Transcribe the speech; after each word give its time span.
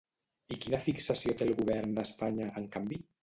I 0.55 0.55
quina 0.63 0.79
fixació 0.85 1.35
té 1.41 1.45
el 1.47 1.53
govern 1.61 1.93
d'Espanya, 1.99 2.51
en 2.63 2.69
canvi? 2.77 2.99